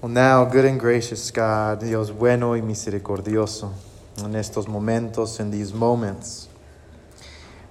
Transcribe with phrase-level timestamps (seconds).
[0.00, 3.72] Well, now, good and gracious God, Dios bueno y misericordioso,
[4.18, 6.46] en estos momentos, in these moments,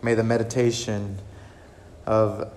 [0.02, 1.20] may the meditation
[2.06, 2.52] of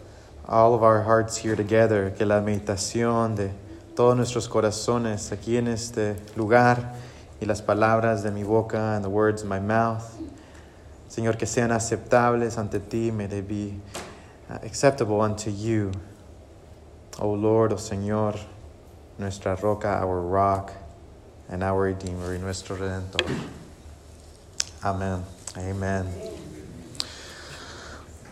[0.48, 3.52] all of our hearts here together, que la meditación de
[3.94, 6.96] todos nuestros corazones aquí en este lugar
[7.40, 10.20] y las palabras de mi boca and the words of my mouth,
[11.08, 13.78] Señor, que sean aceptables ante ti, may they be
[14.50, 15.92] uh, acceptable unto you.
[17.20, 18.36] O Lord, O Señor,
[19.20, 20.72] nuestra roca, our rock,
[21.50, 23.28] and our Redeemer, y nuestro Redentor.
[24.82, 25.24] Amen.
[25.58, 26.06] Amen.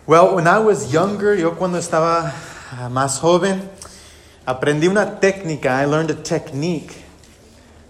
[0.06, 2.32] Well, when I was younger, yo cuando estaba
[2.72, 3.68] uh, más joven,
[4.46, 5.66] aprendí una técnica.
[5.66, 7.04] I learned a technique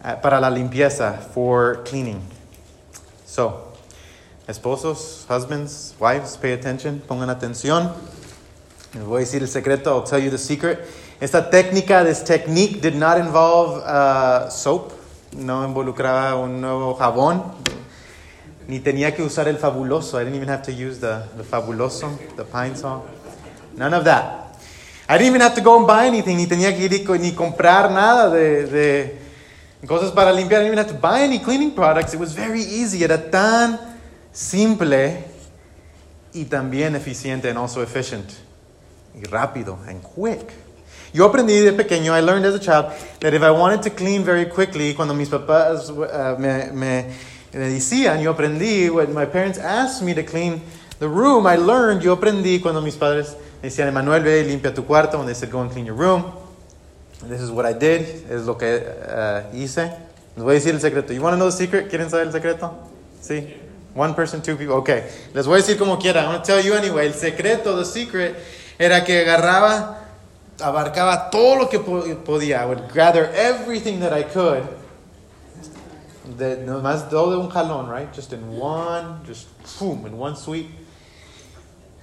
[0.03, 2.21] uh, para la limpieza, for cleaning.
[3.25, 3.73] So,
[4.49, 7.95] esposos, husbands, wives, pay attention, pongan atención.
[8.95, 10.81] Les voy a decir el secreto, I'll tell you the secret.
[11.21, 14.93] Esta técnica, this technique did not involve uh, soap,
[15.37, 17.43] no involucraba un nuevo jabón,
[18.69, 20.21] ni tenía que usar el fabuloso.
[20.21, 23.05] I didn't even have to use the, the fabuloso, the pine sol.
[23.77, 24.57] None of that.
[25.09, 27.91] I didn't even have to go and buy anything, ni tenía que ir ni comprar
[27.91, 29.19] nada de, de
[29.89, 30.61] cosas para limpiar.
[30.61, 32.15] I didn't even have to buy any cleaning products.
[32.15, 33.03] It was very easy.
[33.03, 33.81] Era tan
[34.31, 35.25] simple
[36.33, 38.31] y también eficiente and also efficient
[39.21, 40.68] y rápido and quick.
[41.13, 44.25] Yo aprendí de pequeño, I learned as a child, that if I wanted to clean
[44.25, 47.05] very quickly, cuando mis papás uh, me, me,
[47.53, 50.61] me decían, yo aprendí, when my parents asked me to clean
[50.99, 54.83] the room, I learned, yo aprendí cuando mis padres me decían, Emanuel, ve limpia tu
[54.83, 56.33] cuarto, when they said, go and clean your room.
[57.25, 59.91] This is what I did, es lo que uh, hice.
[60.37, 61.13] Les voy a decir el secreto.
[61.13, 61.89] You want to know the secret?
[61.91, 62.73] ¿Quieren saber el secreto?
[63.21, 63.57] Sí.
[63.93, 64.77] One person, two people.
[64.77, 65.03] Okay.
[65.35, 66.23] Les voy a decir como quiera.
[66.23, 67.07] I'm going to tell you anyway.
[67.07, 68.37] El secreto, the secret,
[68.79, 69.97] era que agarraba,
[70.61, 72.61] abarcaba todo lo que podía.
[72.63, 74.67] I would gather everything that I could.
[76.37, 78.13] De, nomás todo de un jalón, right?
[78.13, 79.49] Just in one, just
[79.79, 80.69] boom, in one sweep.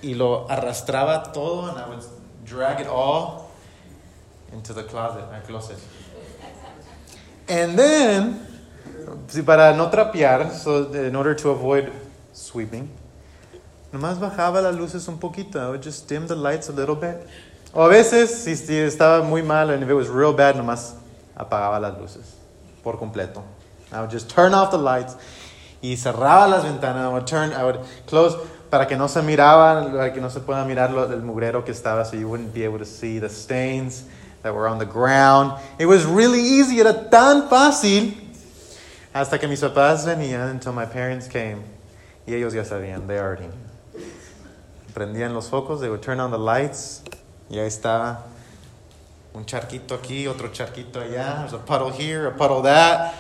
[0.02, 2.04] Y lo arrastraba todo, and I would
[2.44, 3.52] drag it all
[4.52, 5.78] into the closet, my closet.
[7.48, 8.48] And then,
[9.46, 11.92] para no trapear, so in order to avoid
[12.34, 12.90] sweeping,
[13.94, 15.60] nomás bajaba las luces un poquito.
[15.60, 17.28] I would just dim the lights a little bit.
[17.78, 20.94] O a veces, si, estaba muy mal and if it was real bad, nomás
[21.36, 22.36] apagaba las luces
[22.82, 23.44] por completo.
[23.92, 25.18] I would just turn off the lights
[25.84, 27.04] y cerraba las ventanas.
[27.04, 28.38] I would turn, I would close
[28.70, 31.74] para que no se miraba, para que no se pueda mirar lo, el mugrero que
[31.74, 34.06] estaba, so you wouldn't be able to see the stains
[34.42, 35.60] that were on the ground.
[35.78, 38.14] It was really easy, era tan fácil.
[39.14, 41.64] Hasta que mis papás venían, until my parents came.
[42.26, 44.02] Y ellos ya sabían, they already knew.
[44.94, 47.02] Prendían los focos, they would turn on the lights.
[47.50, 48.24] Y ahí estaba
[49.34, 51.40] un charquito aquí, otro charquito allá.
[51.40, 53.14] There's a puddle here, a puddle that.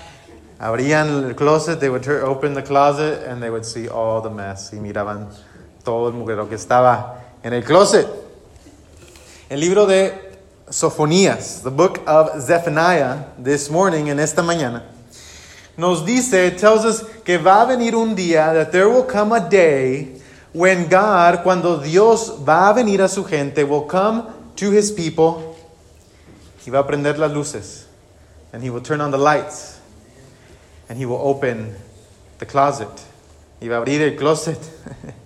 [0.59, 4.71] Abrían el closet, they would open the closet, and they would see all the mess.
[4.71, 5.27] Y miraban
[5.83, 8.07] todo el mugrero que estaba en el closet.
[9.49, 10.11] El libro de
[10.69, 14.81] Sofonías, the book of Zephaniah, this morning, en esta mañana,
[15.77, 19.39] nos dice, tells us que va a venir un día, that there will come a
[19.39, 20.19] day
[20.55, 24.23] when God, cuando Dios va a venir a su gente, will come
[24.55, 25.53] to his people,
[26.65, 27.87] y va a prender las luces,
[28.53, 29.81] and he will turn on the lights,
[30.87, 31.75] and he will open
[32.39, 32.87] the closet,
[33.61, 34.57] y va a abrir el closet,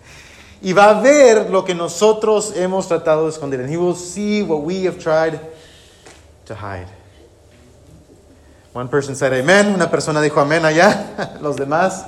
[0.64, 4.42] y va a ver lo que nosotros hemos tratado de esconder, and he will see
[4.42, 5.40] what we have tried
[6.46, 6.88] to hide.
[8.74, 12.04] One person said amen, una persona dijo amén allá, los demás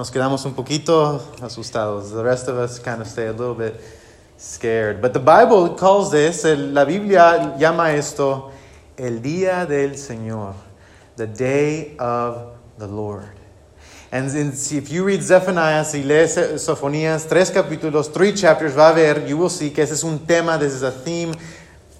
[0.00, 2.10] nos quedamos un poquito asustados.
[2.10, 3.78] The rest of us kind of stay a little bit
[4.38, 5.02] scared.
[5.02, 8.50] But the Bible calls this, la Biblia llama esto
[8.96, 10.54] el día del Señor,
[11.16, 13.28] the day of the Lord.
[14.10, 18.94] And in- if you read Zephaniah, si lees Sofonías, tres capítulos, three chapters, va a
[18.94, 21.34] ver, you will see que ese es un tema, this is a theme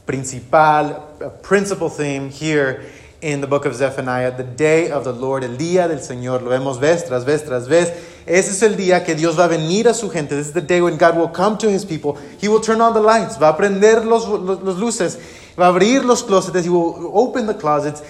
[0.06, 2.82] principal, a principal theme here
[3.22, 6.42] in the book of Zephaniah, the day of the Lord, el día del Señor.
[6.42, 7.92] Lo vemos vez tras vez tras vez.
[8.26, 10.36] Ese es el día que Dios va a venir a su gente.
[10.36, 12.18] This is the day when God will come to his people.
[12.40, 15.18] He will turn on the lights, va a prender los, los, los luces,
[15.58, 18.02] va a abrir los closets, he will open the closets,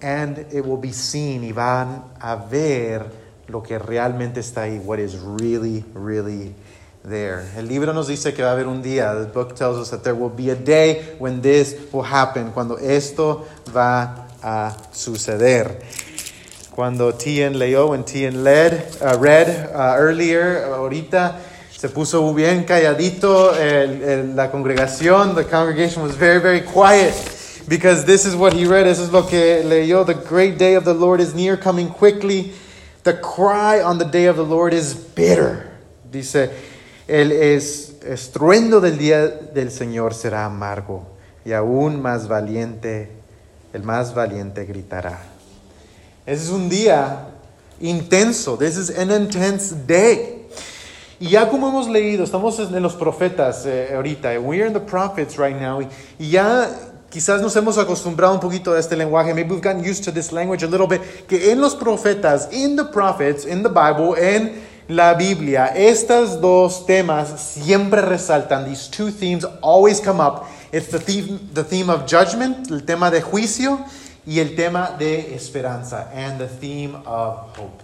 [0.00, 1.42] and it will be seen.
[1.42, 3.04] Y van a ver
[3.48, 6.54] lo que realmente está ahí, what is really, really
[7.06, 7.44] there.
[7.56, 9.14] El libro nos dice que va a haber un día.
[9.14, 12.78] The book tells us that there will be a day when this will happen, cuando
[12.78, 15.80] esto va a suceder.
[16.70, 21.40] Cuando Tian leyó, when Tian led, uh, read uh, earlier, ahorita
[21.76, 23.52] se puso bien calladito
[24.34, 25.34] la congregación.
[25.34, 27.14] The congregation was very, very quiet
[27.66, 28.86] because this is what he read.
[28.86, 30.06] Eso es lo que leyó.
[30.06, 32.52] The great day of the Lord is near, coming quickly.
[33.02, 35.70] The cry on the day of the Lord is bitter.
[36.08, 36.50] Dice,
[37.08, 41.06] el es, estruendo del día del Señor será amargo
[41.44, 43.10] y aún más valiente,
[43.76, 45.18] el más valiente gritará.
[46.24, 47.28] Ese es un día
[47.78, 48.56] intenso.
[48.56, 50.46] This is an intense day.
[51.20, 54.40] Y ya como hemos leído, estamos en los profetas eh, ahorita.
[54.40, 55.82] We are in the prophets right now.
[56.18, 56.70] Y ya
[57.10, 59.34] quizás nos hemos acostumbrado un poquito a este lenguaje.
[59.34, 61.02] Maybe we've gotten used to this language a little bit.
[61.28, 64.54] Que en los profetas, in the prophets, in the Bible, en
[64.88, 68.64] la Biblia, estos dos temas siempre resaltan.
[68.64, 70.46] These two themes always come up.
[70.72, 73.84] It's the theme, the theme of judgment, el tema de juicio,
[74.26, 77.82] y el tema de esperanza, and the theme of hope.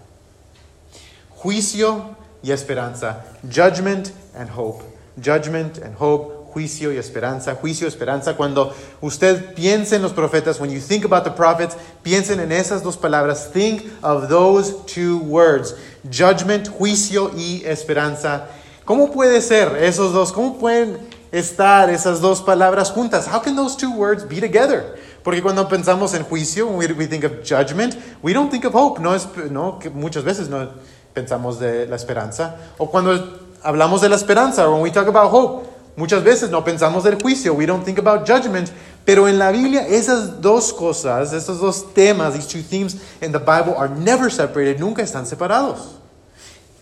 [1.30, 3.24] Juicio y esperanza.
[3.48, 4.82] Judgment and hope.
[5.20, 6.40] Judgment and hope.
[6.52, 7.54] Juicio y esperanza.
[7.54, 8.34] Juicio y esperanza.
[8.36, 12.82] Cuando usted piense en los profetas, when you think about the prophets, piensen en esas
[12.82, 13.50] dos palabras.
[13.52, 15.74] Think of those two words.
[16.10, 18.48] Judgment, juicio y esperanza.
[18.84, 20.32] ¿Cómo puede ser esos dos?
[20.32, 20.98] ¿Cómo pueden
[21.32, 23.26] estar esas dos palabras juntas?
[23.26, 24.94] How can those two words be together?
[25.22, 29.00] Porque cuando pensamos en juicio, when we, think of judgment, we don't think of hope.
[29.00, 30.68] No es, no, que muchas veces no
[31.14, 32.56] pensamos de la esperanza.
[32.78, 37.04] O cuando hablamos de la esperanza, when we talk about hope, muchas veces no pensamos
[37.04, 37.54] del juicio.
[37.54, 38.70] We don't think about judgment.
[39.04, 43.38] Pero en la Biblia, esas dos cosas, esos dos temas, these two themes in the
[43.38, 45.98] Bible are never separated, nunca están separados.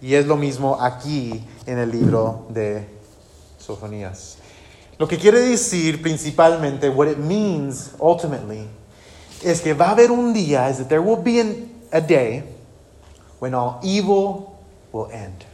[0.02, 2.86] Y es lo mismo aquí en el libro de
[3.58, 4.39] Sofonías.
[5.00, 8.68] Lo que quiere decir principalmente, what it means ultimately,
[9.42, 12.44] es que va a haber un día, is that there will be an, a day
[13.38, 14.58] when all evil
[14.92, 15.46] will end.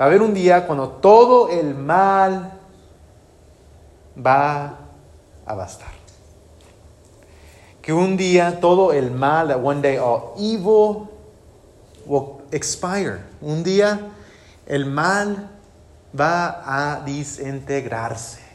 [0.00, 2.50] Va a haber un día cuando todo el mal
[4.16, 4.78] va
[5.44, 5.92] a bastar.
[7.82, 11.10] Que un día todo el mal, that one day all evil
[12.06, 13.20] will expire.
[13.42, 14.00] Un día
[14.64, 15.50] el mal
[16.18, 18.45] va a desintegrarse.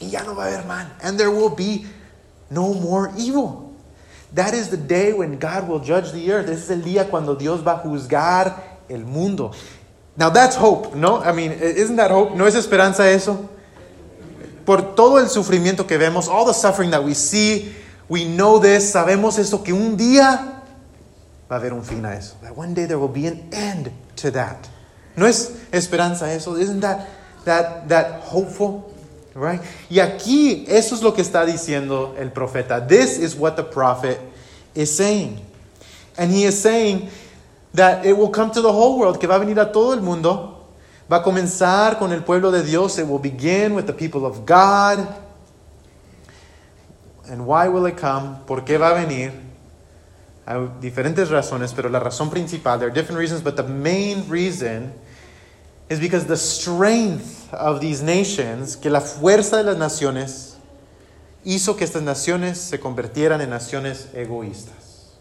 [0.00, 0.86] Y ya no va a haber mal.
[1.02, 1.86] And there will be
[2.50, 3.70] no more evil.
[4.34, 6.48] That is the day when God will judge the earth.
[6.48, 9.52] Ese es el día cuando Dios va a juzgar el mundo.
[10.16, 11.22] Now that's hope, ¿no?
[11.22, 12.36] I mean, isn't that hope?
[12.36, 13.48] ¿No es esperanza eso?
[14.64, 17.72] Por todo el sufrimiento que vemos, all the suffering that we see,
[18.08, 20.62] we know this, sabemos esto, que un día
[21.50, 22.36] va a haber un fin a eso.
[22.42, 24.68] That one day there will be an end to that.
[25.16, 26.56] ¿No es esperanza eso?
[26.56, 27.08] Isn't that,
[27.44, 28.89] that, that hopeful?
[29.34, 29.60] Right?
[29.88, 32.86] Y aquí eso es lo que está diciendo el profeta.
[32.86, 34.18] This is what the prophet
[34.74, 35.38] is saying.
[36.18, 37.08] And he is saying
[37.74, 40.00] that it will come to the whole world, que va a venir a todo el
[40.00, 40.56] mundo.
[41.10, 42.98] Va a comenzar con el pueblo de Dios.
[42.98, 45.06] It will begin with the people of God.
[47.28, 48.38] And why will it come?
[48.46, 49.32] ¿Por qué va a venir?
[50.46, 54.92] Hay diferentes razones, pero la razón principal, there are different reasons, but the main reason
[55.90, 60.54] is because the strength of these nations, que la fuerza de las naciones
[61.44, 65.16] hizo que estas naciones se convirtieran en naciones egoístas.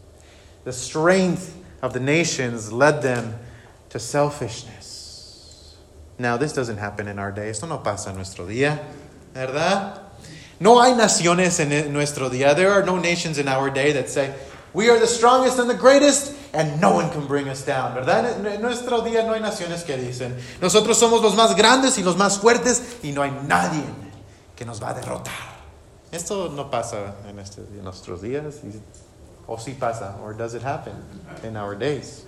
[0.65, 3.33] The strength of the nations led them
[3.89, 5.75] to selfishness.
[6.19, 7.49] Now, this doesn't happen in our day.
[7.49, 8.79] Esto no pasa en nuestro día,
[9.33, 10.01] ¿verdad?
[10.59, 12.55] No hay naciones en nuestro día.
[12.55, 14.35] There are no nations in our day that say,
[14.73, 18.45] we are the strongest and the greatest, and no one can bring us down, ¿verdad?
[18.45, 22.15] En nuestro día no hay naciones que dicen, nosotros somos los más grandes y los
[22.15, 23.83] más fuertes, y no hay nadie
[24.55, 25.33] que nos va a derrotar.
[26.11, 28.43] Esto no pasa en, este, en nuestros días,
[29.47, 30.93] o sí pasa, or does it happen
[31.43, 32.25] in our days?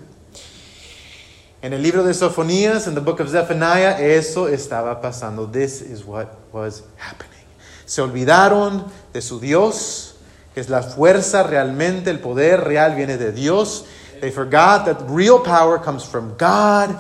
[1.64, 5.52] En el libro de Sofonías, in the book of Zephaniah, eso estaba pasando.
[5.52, 7.46] This is what was happening.
[7.86, 10.11] Se olvidaron de su Dios,
[10.53, 13.86] que es la fuerza realmente, el poder real viene de Dios.
[14.20, 16.96] They forgot that real power comes from God,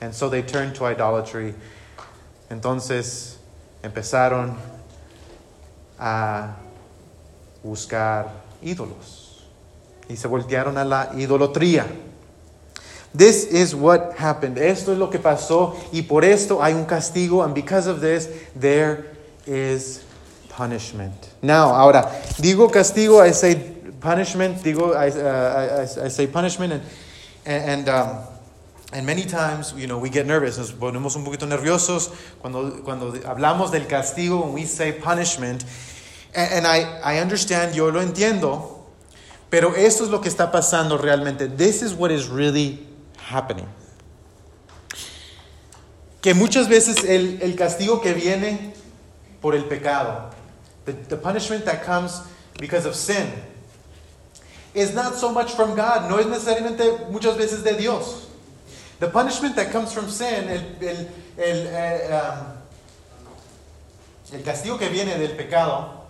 [0.00, 1.54] and so they turned to idolatry.
[2.50, 3.36] Entonces
[3.82, 4.56] empezaron
[5.98, 6.56] a
[7.62, 8.30] buscar
[8.62, 9.44] ídolos
[10.08, 11.86] y se voltearon a la idolatría.
[13.14, 14.58] This is what happened.
[14.58, 18.28] Esto es lo que pasó y por esto hay un castigo and because of this
[18.54, 19.06] there
[19.46, 20.04] is
[20.50, 21.14] punishment.
[21.42, 23.54] Now, ahora, digo castigo, I say
[24.00, 26.82] punishment, digo, I, uh, I, I say punishment,
[27.44, 28.18] and, and, um,
[28.92, 33.12] and many times, you know, we get nervous, nos ponemos un poquito nerviosos cuando, cuando
[33.24, 35.64] hablamos del castigo, when we say punishment,
[36.34, 38.76] and, and I, I understand, yo lo entiendo,
[39.50, 41.48] pero esto es lo que está pasando realmente.
[41.48, 42.86] This is what is really
[43.18, 43.68] happening.
[46.20, 48.72] Que muchas veces el, el castigo que viene
[49.40, 50.30] por el pecado
[50.86, 52.22] the, the punishment that comes
[52.58, 53.30] because of sin,
[54.74, 58.28] is not so much from God, no es necesariamente muchas veces de Dios.
[59.00, 62.46] The punishment that comes from sin, el, el, el, eh, um,
[64.32, 66.06] el castigo que viene del pecado,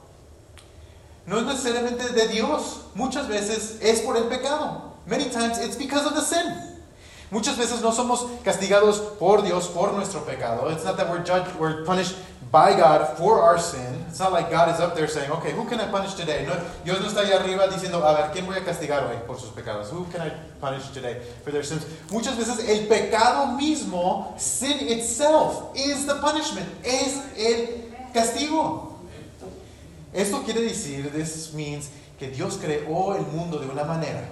[1.27, 2.85] no es necesariamente de Dios.
[2.95, 4.93] Muchas veces es por el pecado.
[5.07, 6.77] Many times it's because of the sin.
[7.31, 10.69] Muchas veces no somos castigados por Dios por nuestro pecado.
[10.71, 12.17] It's not that we're judged, we're punished
[12.51, 14.05] by God for our sin.
[14.09, 16.47] It's not like God is up there saying, okay, who can I punish today?
[16.47, 19.39] No, Dios no está allá arriba diciendo, a ver, ¿quién voy a castigar hoy por
[19.39, 19.91] sus pecados?
[19.91, 21.85] Who can I punish today for their sins?
[22.11, 28.93] Muchas veces el pecado mismo, sin itself, is the punishment, es el castigo.
[30.15, 34.27] Esto quiere decir, this means que Dios creó el mundo de una manera.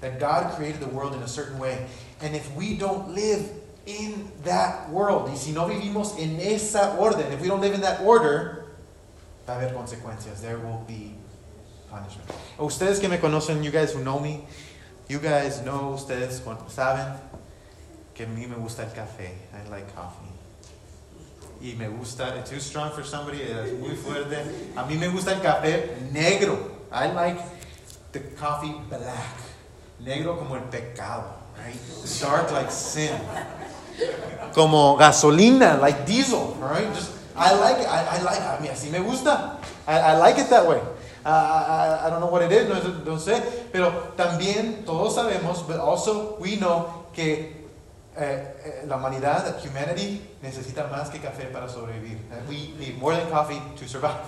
[0.00, 1.86] That God created the world in a certain way.
[2.20, 3.50] And if we don't live
[3.88, 7.80] in that world, y si no vivimos en esa orden, if we don't live in
[7.80, 8.66] that order,
[9.46, 10.42] va a haber consecuencias.
[10.42, 11.14] There will be
[11.90, 12.30] punishment.
[12.58, 14.44] Ustedes que me conocen, you guys who know me,
[15.08, 17.16] you guys know, ustedes saben
[18.14, 19.32] que a mí me gusta el café.
[19.54, 20.28] I like coffee.
[21.60, 24.36] Y me gusta, it's too strong for somebody, es muy fuerte.
[24.76, 26.72] A mí me gusta el café negro.
[26.92, 27.40] I like
[28.12, 29.36] the coffee black.
[30.00, 31.24] Negro como el pecado,
[31.56, 31.80] right?
[32.20, 33.18] Dark like sin.
[34.54, 36.92] Como gasolina, like diesel, right?
[36.94, 37.86] Just, I like it.
[37.86, 39.58] I, I like I mean, así me gusta.
[39.86, 40.80] I, I like it that way.
[41.24, 43.42] I, I, don't know what it is, no, no sé.
[43.72, 47.68] Pero también todos sabemos, but also we know que
[48.16, 52.18] eh, la humanidad, that humanity, necesita más que café para sobrevivir.
[52.30, 54.16] Uh, we need more than coffee to survive.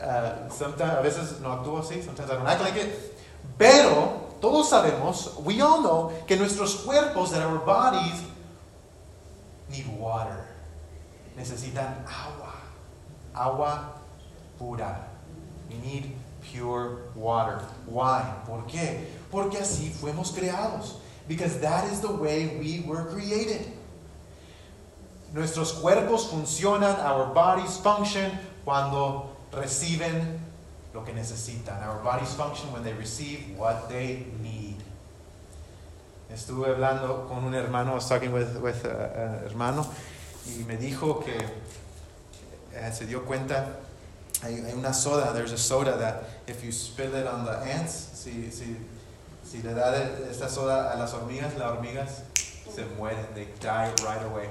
[0.00, 2.88] Uh, sometimes, a veces no actúo así, sometimes I don't act like it.
[3.58, 8.22] Pero todos sabemos, we all know, que nuestros cuerpos, that our bodies
[9.70, 10.46] need water.
[11.36, 12.54] Necesitan agua.
[13.34, 14.00] Agua
[14.58, 15.06] pura.
[15.68, 17.60] We need pure water.
[17.86, 18.24] Why?
[18.46, 19.06] ¿Por qué?
[19.30, 20.94] Porque así fuimos creados.
[21.28, 23.66] Because that is the way we were created.
[25.32, 28.32] Nuestros cuerpos funcionan, our bodies function
[28.64, 30.40] cuando reciben
[30.92, 31.82] lo que necesitan.
[31.82, 34.76] Our bodies function when they receive what they need.
[36.32, 39.84] Estuve hablando con un hermano, I was talking with, with a, a hermano,
[40.46, 41.36] y me dijo que
[42.72, 43.66] eh, se dio cuenta,
[44.42, 48.10] hay, hay, una soda, there's a soda that if you spill it on the ants,
[48.14, 48.76] si, si,
[49.42, 49.92] si le da
[50.30, 52.22] esta soda a las hormigas, las hormigas
[52.72, 54.48] se mueren, they die right away.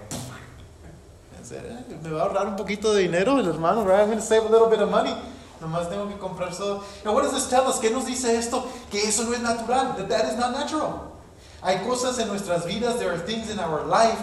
[1.52, 4.02] Eh, me va a ahorrar un poquito de dinero el hermano, right?
[4.02, 5.16] I'm going to save a little bit of money.
[5.62, 6.82] Nomás tengo que comprar soda.
[7.04, 7.80] Now, what does this tell us?
[7.80, 8.68] ¿Qué nos dice esto?
[8.90, 9.96] Que eso no es natural.
[9.98, 11.10] That that is not natural.
[11.62, 14.20] Hay cosas en nuestras vidas, there are things in our life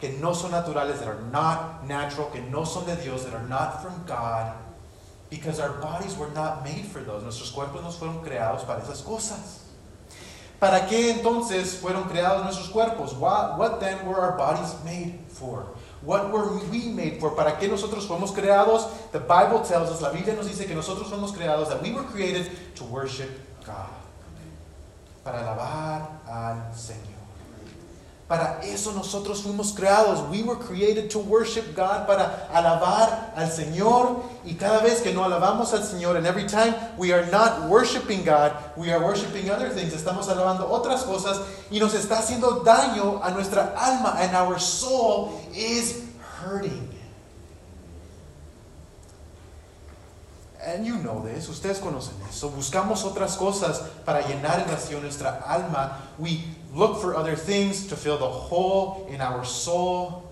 [0.00, 3.46] que no son naturales, that are not natural, que no son de Dios, that are
[3.48, 4.54] not from God,
[5.28, 7.22] because our bodies were not made for those.
[7.22, 9.67] Nuestros cuerpos no fueron creados para esas cosas.
[10.58, 13.14] ¿Para qué entonces fueron creados nuestros cuerpos?
[13.14, 15.66] What, then were our bodies made for?
[16.02, 17.34] What were we made for?
[17.36, 18.88] ¿Para qué nosotros fuimos creados?
[19.12, 22.04] The Bible tells us, la Biblia nos dice que nosotros fuimos creados, that we were
[22.04, 23.30] created to worship
[23.64, 23.88] God.
[25.22, 27.17] Para alabar al Señor.
[28.28, 30.20] Para eso nosotros fuimos creados.
[30.30, 34.22] We were created to worship God, para alabar al Señor.
[34.44, 38.24] Y cada vez que no alabamos al Señor, and every time we are not worshiping
[38.24, 39.94] God, we are worshiping other things.
[39.94, 45.32] Estamos alabando otras cosas y nos está haciendo daño a nuestra alma, and our soul
[45.54, 46.86] is hurting.
[50.60, 52.50] And you know this, ustedes conocen eso.
[52.50, 55.96] Buscamos otras cosas para llenar vacío nuestra alma.
[56.18, 56.44] We
[56.74, 60.24] look for other things to fill the hole in our soul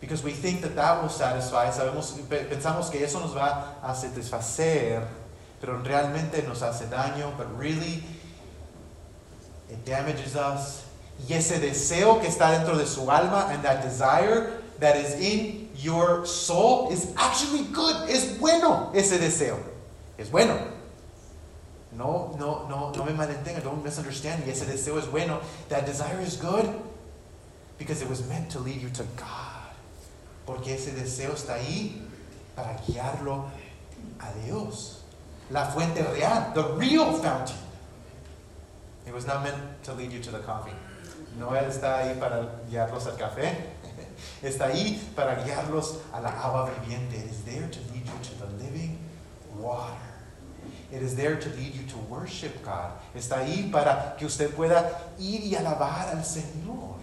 [0.00, 1.70] because we think that that will satisfy.
[1.70, 5.06] Sabemos, pensamos que eso nos va a satisfacer,
[5.60, 7.36] pero realmente nos hace daño.
[7.36, 8.02] But really,
[9.70, 10.86] it damages us.
[11.28, 15.68] Y ese deseo que está dentro de su alma and that desire that is in
[15.76, 18.08] your soul is actually good.
[18.08, 19.58] Es bueno ese deseo.
[20.18, 20.58] Es bueno.
[21.92, 23.62] No, no, no, no me malentenga.
[23.62, 24.52] Don't misunderstand me.
[24.52, 25.40] Ese deseo es bueno.
[25.68, 26.68] That desire is good
[27.78, 29.74] because it was meant to lead you to God.
[30.46, 32.00] Porque ese deseo está ahí
[32.54, 33.50] para guiarlo
[34.20, 35.02] a Dios.
[35.50, 37.56] La fuente real, the real fountain.
[39.06, 40.74] It was not meant to lead you to the coffee.
[41.38, 43.56] No él está ahí para guiarlos al café.
[44.42, 47.16] Está ahí para guiarlos a la agua viviente.
[47.16, 48.98] It is there to lead you to the living
[49.58, 50.09] water.
[50.92, 52.92] It is there to lead you to worship God.
[53.14, 56.96] Está ahí para que usted pueda ir y alabar al Señor.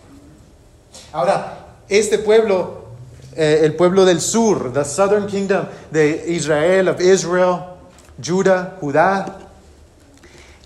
[1.14, 1.58] Ahora,
[1.90, 2.88] este pueblo
[3.36, 7.78] eh, el pueblo del sur, the southern kingdom de Israel, of Israel,
[8.20, 9.32] Judah, Judá,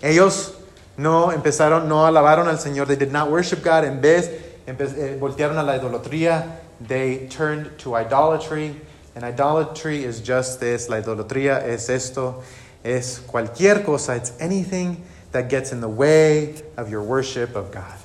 [0.00, 0.54] ellos
[0.96, 2.86] no empezaron, no alabaron al Señor.
[2.86, 3.84] They did not worship God.
[3.84, 4.30] En vez,
[4.66, 6.60] eh, voltearon a la idolatría.
[6.80, 8.80] They turned to idolatry.
[9.14, 10.88] And idolatry is just this.
[10.88, 12.42] La idolatría es esto.
[12.84, 14.16] Es cualquier cosa.
[14.16, 14.96] It's anything
[15.32, 17.98] that gets in the way of your worship of God.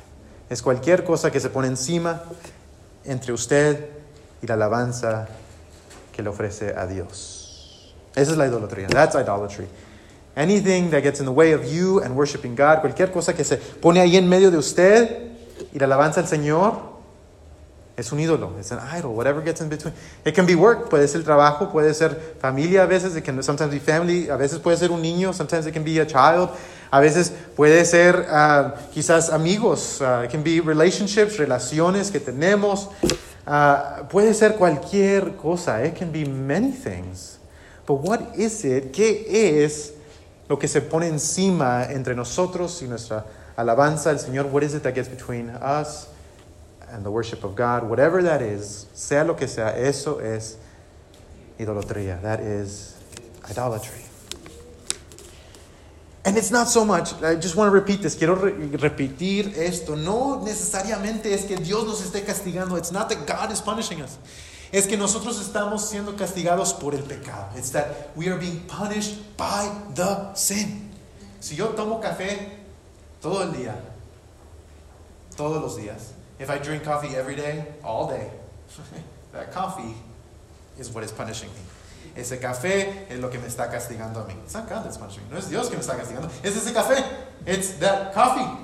[0.50, 2.22] Es cualquier cosa que se pone encima
[3.06, 3.90] entre usted
[4.42, 5.28] y la alabanza
[6.12, 7.94] que le ofrece a Dios.
[8.16, 8.88] Esa es la idolatría.
[8.88, 9.68] That's idolatry.
[10.36, 13.58] Anything that gets in the way of you and worshiping God, cualquier cosa que se
[13.58, 15.32] pone ahí en medio de usted
[15.74, 16.97] y la alabanza al Señor,
[17.98, 18.52] es un ídolo.
[18.60, 19.16] It's an idol.
[19.16, 19.94] Whatever gets in between.
[20.24, 20.88] It can be work.
[20.88, 21.72] Puede ser trabajo.
[21.72, 23.16] Puede ser familia a veces.
[23.16, 24.30] It can sometimes be family.
[24.30, 25.34] A veces puede ser un niño.
[25.34, 26.52] Sometimes it can be a child.
[26.92, 30.00] A veces puede ser ah, quizás amigos.
[30.02, 32.90] Ah, it can be relationships, relaciones que tenemos.
[33.48, 35.84] Ah, puede ser cualquier cosa.
[35.84, 37.40] It can be many things.
[37.88, 38.92] But what is it?
[38.92, 39.94] ¿Qué es
[40.48, 43.26] lo que se pone encima entre nosotros y nuestra
[43.56, 44.46] alabanza al Señor?
[44.52, 46.10] What is it that gets between us
[46.92, 47.84] and the worship of God?
[47.84, 50.58] Whatever that is, sea lo que sea, eso es
[51.60, 52.22] idolatría.
[52.22, 52.96] That is
[53.50, 54.04] idolatry.
[56.28, 59.96] And it's not so much, I just want to repeat this, quiero re- repetir esto.
[59.96, 62.78] No necesariamente es que Dios nos esté castigando.
[62.78, 64.18] It's not that God is punishing us.
[64.74, 67.48] Es que nosotros estamos siendo castigados por el pecado.
[67.56, 70.90] It's that we are being punished by the sin.
[71.40, 72.50] Si yo tomo café
[73.22, 73.76] todo el día,
[75.38, 78.30] todos los días, if I drink coffee every day, all day,
[79.34, 79.96] that coffee
[80.78, 81.62] is what is punishing me.
[82.16, 84.34] Ese café es lo que me está castigando a mí.
[84.44, 85.32] It's not God that's punishing me.
[85.32, 86.30] No es Dios que me está castigando.
[86.44, 87.04] Es ese café.
[87.46, 88.64] It's that coffee.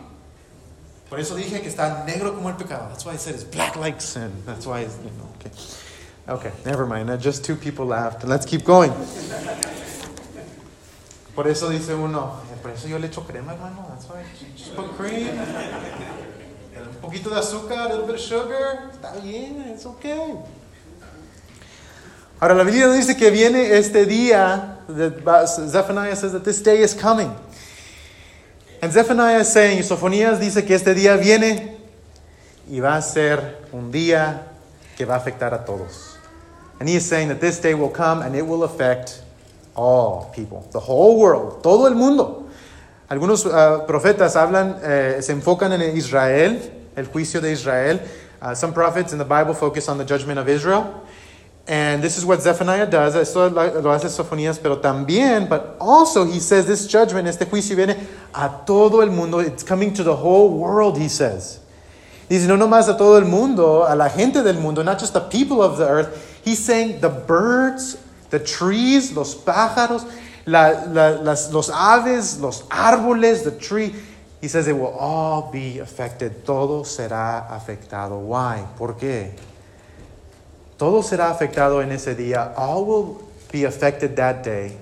[1.09, 2.87] Por eso dije que está negro como el pecado.
[2.89, 4.31] That's why I said it's black like sin.
[4.45, 5.51] That's why it's, you know, okay.
[6.27, 7.09] Okay, never mind.
[7.21, 8.23] Just two people laughed.
[8.23, 8.91] Let's keep going.
[11.35, 13.85] Por eso dice uno, "Eh, por eso yo le echo crema, hermano.
[13.89, 15.37] That's why you just put cream.
[17.03, 18.89] Poquito de azúcar, a little bit of sugar.
[18.93, 20.39] Está bien, it's okay.
[22.39, 24.79] Ahora la Biblia dice que viene este día.
[24.87, 27.29] Zephaniah says that this day is coming.
[28.81, 31.77] And Zephaniah is saying, y Sofonías dice que este día viene
[32.71, 34.43] y va a ser un día
[34.95, 36.17] que va a afectar a todos.
[36.79, 39.23] And he is saying that this day will come and it will affect
[39.75, 42.47] all people, the whole world, todo el mundo.
[43.09, 47.99] Algunos uh, profetas hablan, eh, se enfocan en Israel, el juicio de Israel.
[48.41, 51.05] Uh, some prophets in the Bible focus on the judgment of Israel.
[51.65, 53.15] And this is what Zephaniah does.
[53.15, 57.95] Esto lo hace Sofonías, pero también, but also he says this judgment, este juicio viene
[58.35, 59.39] a todo el mundo.
[59.39, 61.61] It's coming to the whole world, he says.
[62.27, 65.21] Dice, no nomás a todo el mundo, a la gente del mundo, not just the
[65.21, 66.41] people of the earth.
[66.43, 67.97] He's saying the birds,
[68.29, 70.05] the trees, los pájaros,
[70.45, 73.93] la, la, las, los aves, los árboles, the tree.
[74.43, 76.43] He says it will all be affected.
[76.43, 78.19] Todo será afectado.
[78.19, 78.67] Why?
[78.77, 79.31] ¿Por qué?
[80.77, 82.53] Todo será afectado en ese día.
[82.57, 84.77] All will be affected that day.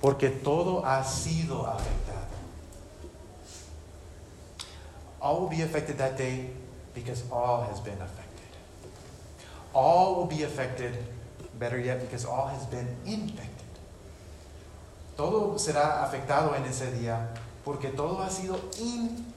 [0.00, 2.26] Porque todo ha sido afectado.
[5.20, 6.50] All will be affected that day
[6.92, 8.50] because all has been affected.
[9.72, 10.98] All will be affected,
[11.56, 13.46] better yet, because all has been infected.
[15.16, 17.28] Todo será afectado en ese día
[17.70, 19.30] porque todo ha sido infectado.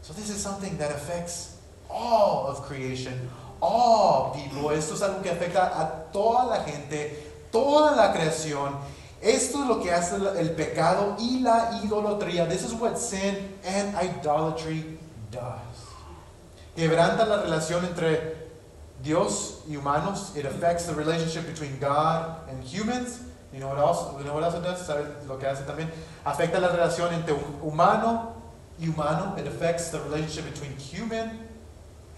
[0.00, 1.58] So this is something that affects
[1.90, 3.28] all of creation,
[3.60, 4.70] all people.
[4.70, 8.78] Esto es algo que afecta a toda la gente, toda la creación.
[9.20, 12.48] Esto es lo que hace el pecado y la idolatría.
[12.48, 14.98] This is what sin and idolatry
[15.30, 15.84] does.
[16.74, 18.48] Quebranta la relación entre
[19.02, 20.34] Dios y humanos.
[20.34, 23.25] It affects the relationship between God and humans.
[23.52, 24.86] It does?
[24.86, 25.90] ¿Sabes lo que hace también?
[26.24, 28.34] Afecta la relación entre humano
[28.78, 29.34] y humano.
[29.38, 31.46] It affects the relationship between human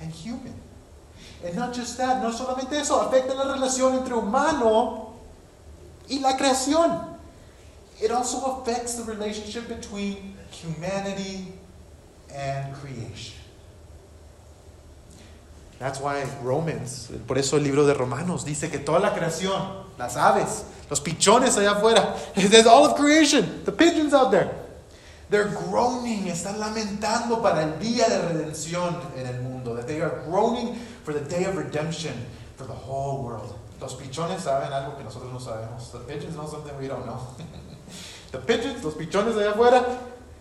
[0.00, 0.54] and human.
[1.44, 5.14] And not just that, no solamente eso, afecta la relación entre humano
[6.08, 7.16] y la creación.
[8.00, 11.52] It also affects the relationship between humanity
[12.34, 13.34] and creation.
[15.78, 19.62] That's why Romans, por eso el libro de Romanos dice que toda la creación,
[19.96, 24.50] las aves, los pichones allá afuera, there's all of creation, the pigeons out there,
[25.30, 30.22] they're groaning, están lamentando para el día de redención en el mundo, that they are
[30.26, 30.74] groaning
[31.04, 32.14] for the day of redemption
[32.56, 33.54] for the whole world.
[33.80, 35.92] Los pichones saben algo que nosotros no sabemos.
[35.92, 37.20] The pigeons know something we don't know.
[38.32, 39.84] the pigeons, los pichones allá afuera,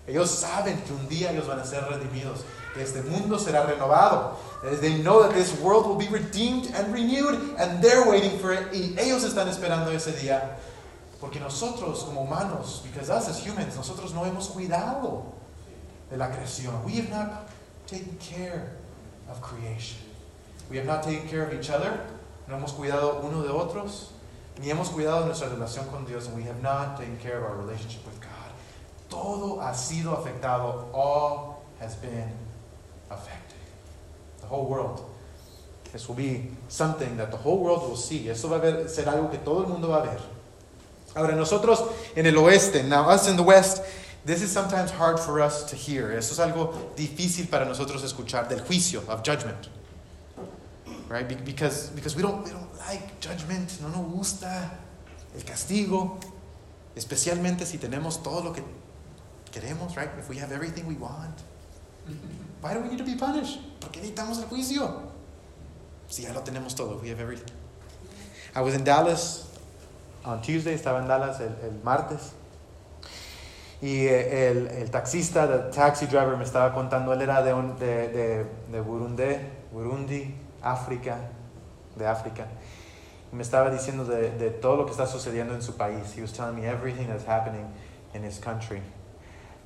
[0.08, 2.40] Ellos saben que un día ellos van a ser redimidos,
[2.82, 4.38] este mundo será renovado.
[4.82, 8.68] They know that this world will be redeemed and renewed, and they're waiting for it.
[8.74, 10.58] Y ellos están esperando ese día.
[11.20, 15.26] Porque nosotros como humanos, because us as humans, nosotros no hemos cuidado
[16.10, 16.84] de la creación.
[16.86, 17.50] We have not
[17.88, 18.72] taken care
[19.30, 20.00] of creation.
[20.70, 22.00] We have not taken care of each other.
[22.48, 24.12] No hemos cuidado uno de otros.
[24.60, 26.28] Ni hemos cuidado nuestra relación con Dios.
[26.28, 28.30] And we have not taken care of our relationship with God.
[29.10, 30.94] Todo ha sido afectado.
[30.94, 32.30] All has been
[33.10, 33.58] affected.
[34.42, 35.04] The whole world.
[35.92, 38.30] This will be something that the whole world will see.
[38.30, 40.20] Eso va a ser algo que todo el mundo va a ver.
[41.16, 41.82] Ahora, nosotros
[42.16, 43.82] en el oeste, now us in the west,
[44.26, 46.12] this is sometimes hard for us to hear.
[46.12, 49.70] Eso es algo difícil para nosotros escuchar del juicio, of judgment.
[51.08, 51.28] Right?
[51.46, 54.72] Because, because we, don't, we don't like judgment, no nos gusta
[55.34, 56.20] el castigo,
[56.96, 58.64] especialmente si tenemos todo lo que
[59.52, 60.10] queremos, right?
[60.20, 61.42] If we have everything we want.
[62.62, 63.60] Why do we need to be punished?
[63.80, 65.02] ¿Por qué necesitamos el juicio?
[66.08, 67.54] Si ya lo tenemos todo, we have everything.
[68.56, 69.48] I was in Dallas
[70.26, 72.34] on Tuesday, estaba en Dallas el, el martes.
[73.82, 77.78] Y eh, el, el, taxista, el taxi driver me estaba contando, él era de, un,
[77.78, 79.38] de, de, de Burundi,
[79.72, 81.18] Burundi, África,
[81.96, 82.48] de África.
[83.32, 86.18] Y me estaba diciendo de, de, todo lo que está sucediendo en su país.
[86.18, 87.68] He was telling me everything that's happening
[88.16, 88.82] in his country.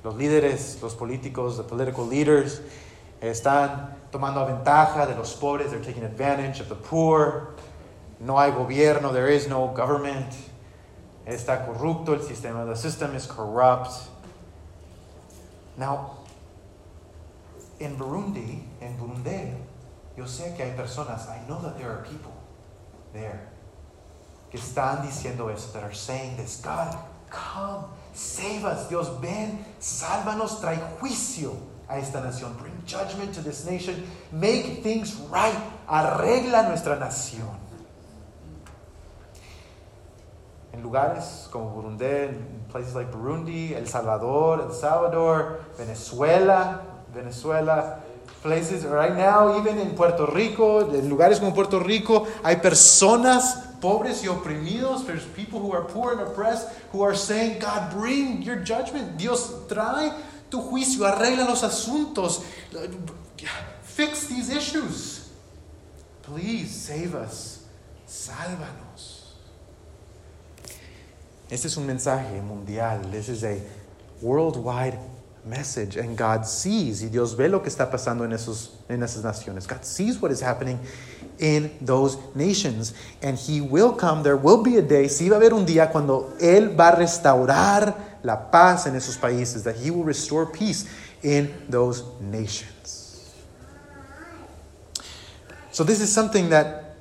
[0.04, 2.60] Los líderes, los políticos, the political leaders,
[3.20, 5.70] eh, están tomando ventaja de los pobres.
[5.70, 7.54] They're taking advantage of the poor.
[8.20, 9.12] No hay gobierno.
[9.12, 10.34] There is no government.
[11.26, 12.66] Está corrupto el sistema.
[12.66, 13.92] The system is corrupt.
[15.76, 16.18] Now,
[17.78, 19.54] in Burundi, en Burundi,
[20.16, 22.32] yo sé que hay personas, I know that there are people
[23.12, 23.48] there
[24.50, 26.60] que están diciendo eso, that are saying this.
[26.62, 26.96] God,
[27.30, 28.88] come, save us.
[28.88, 31.52] Dios, ven, sálvanos, trae juicio
[31.88, 32.56] a esta nación.
[32.58, 34.04] Bring judgment to this nation.
[34.32, 35.56] Make things right.
[35.86, 37.62] Arregla nuestra nación.
[40.72, 46.80] En lugares como Burundi, in places like Burundi, El Salvador, El Salvador, Venezuela,
[47.14, 48.00] Venezuela,
[48.42, 54.22] places right now, even in Puerto Rico, en lugares como Puerto Rico, hay personas pobres
[54.22, 55.04] y oprimidos.
[55.06, 59.18] There's people who are poor and oppressed who are saying, God, bring your judgment.
[59.18, 60.14] Dios, trae
[60.48, 62.42] tu juicio, arregla los asuntos,
[63.82, 65.30] fix these issues.
[66.22, 67.66] Please save us,
[68.06, 69.34] sálvanos.
[71.50, 73.02] Este es un mensaje mundial.
[73.10, 73.60] This is a
[74.22, 74.98] worldwide
[75.44, 75.96] message.
[75.96, 79.66] And God sees, y Dios ve lo que está pasando en, esos, en esas naciones.
[79.66, 80.78] God sees what is happening
[81.38, 82.94] in those nations.
[83.22, 85.90] And He will come, there will be a day, sí va a haber un día
[85.90, 90.86] cuando Él va a restaurar la paz en esos países, that He will restore peace
[91.22, 93.34] in those nations.
[95.72, 96.96] So this is something that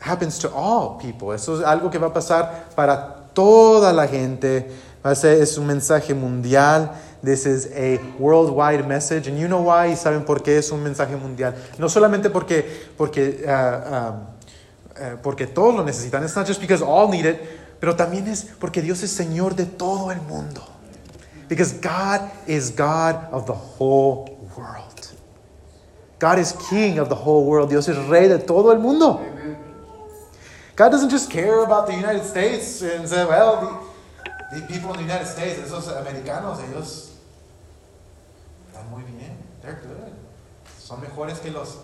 [0.00, 1.32] happens to all people.
[1.32, 4.70] Eso es algo que va a pasar para toda la gente.
[5.04, 6.90] Va a ser, Es un mensaje mundial.
[7.22, 9.28] This is a worldwide message.
[9.28, 9.92] And you know why?
[9.92, 11.54] ¿Y saben por qué es un mensaje mundial?
[11.78, 12.64] No solamente porque,
[12.96, 14.26] porque, uh, um,
[15.00, 16.24] uh, porque todos lo necesitan.
[16.24, 17.38] It's not just because all need it.
[17.78, 20.62] Pero también es porque Dios es Señor de todo el mundo.
[21.48, 25.08] Because God is God of the whole world.
[26.18, 27.70] God is King of the whole world.
[27.70, 29.20] Dios es Rey de todo el mundo.
[30.74, 33.90] God doesn't just care about the United States and say, well,
[34.50, 37.11] the, the people in the United States, esos americanos, ellos
[38.82, 39.36] están muy bien.
[39.60, 40.12] They're good.
[40.78, 41.78] Son mejores que los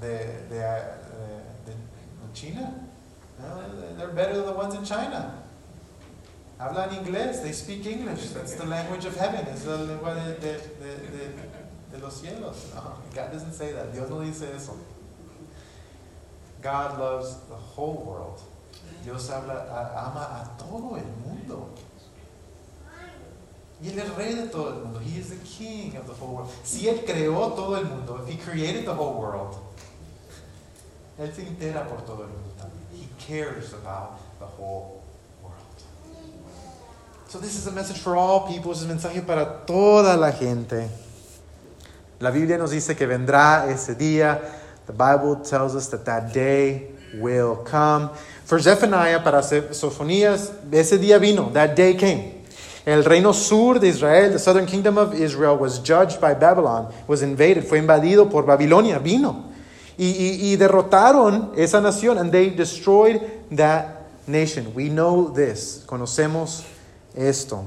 [0.00, 0.08] de,
[0.48, 2.72] de, de, de China.
[3.96, 5.42] They're better than the ones in China.
[6.58, 7.42] Hablan inglés.
[7.42, 8.30] They speak English.
[8.30, 9.46] That's the language of heaven.
[9.46, 11.32] Es la lengua de, de, de,
[11.92, 12.72] de los cielos.
[12.74, 13.92] No, God doesn't say that.
[13.92, 14.78] Dios no dice eso.
[16.62, 18.40] God loves the whole world.
[19.04, 21.74] Dios habla, ama a todo el mundo.
[23.84, 24.98] Y Él es rey de todo el mundo.
[25.00, 26.50] He is the king of the whole world.
[26.64, 29.56] Si Él creó todo el mundo, if He created the whole world,
[31.18, 32.86] Él se entera por todo el mundo también.
[32.94, 35.02] He cares about the whole
[35.42, 35.54] world.
[37.28, 38.72] So this is a message for all people.
[38.72, 40.88] Es un mensaje para toda la gente.
[42.20, 44.40] La Biblia nos dice que vendrá ese día.
[44.86, 48.08] The Bible tells us that that day will come.
[48.46, 51.50] For Zephaniah, para Sofonías, ese día vino.
[51.50, 52.33] That day came.
[52.86, 57.22] El reino sur de Israel, the southern kingdom of Israel, was judged by Babylon, was
[57.22, 59.50] invaded, fue invadido por Babilonia, vino.
[59.96, 64.74] Y, y, y derrotaron esa nación, and they destroyed that nation.
[64.74, 66.64] We know this, conocemos
[67.16, 67.64] esto.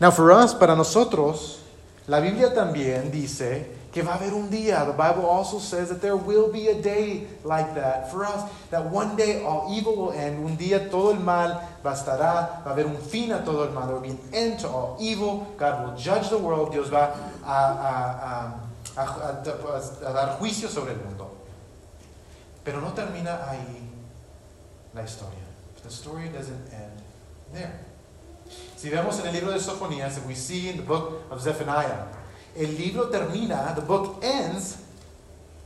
[0.00, 1.60] Now for us, para nosotros,
[2.08, 3.66] la Biblia también dice
[3.98, 4.86] que va a haber un día.
[4.86, 8.48] The Bible also says that there will be a day like that for us.
[8.70, 10.38] That one day all evil will end.
[10.38, 12.62] Un día todo el mal bastará.
[12.64, 13.88] Va a haber un fin a todo el mal.
[13.88, 15.52] There will be an end to all evil.
[15.58, 16.70] God will judge the world.
[16.70, 17.12] Dios va
[17.44, 18.62] a, a,
[18.96, 21.28] a, a dar juicio sobre el mundo.
[22.62, 23.82] Pero no termina ahí
[24.94, 25.42] la historia.
[25.82, 27.02] The story doesn't end
[27.52, 27.80] there.
[28.76, 32.06] Si vemos en el libro de Sofonías, if we see in the book of Zephaniah,
[32.58, 34.78] el libro termina, the book ends